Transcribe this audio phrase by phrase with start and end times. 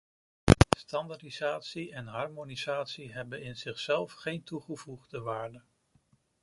[0.77, 5.61] Standaardisatie en harmonisatie hebben in zichzelf geen toegevoegde waarde.